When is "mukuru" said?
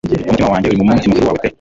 1.09-1.27